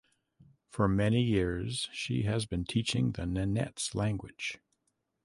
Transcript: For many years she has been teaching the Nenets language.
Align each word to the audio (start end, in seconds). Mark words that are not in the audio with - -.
For 0.71 0.87
many 0.87 1.21
years 1.21 1.87
she 1.93 2.23
has 2.23 2.47
been 2.47 2.65
teaching 2.65 3.11
the 3.11 3.27
Nenets 3.27 3.93
language. 3.93 4.57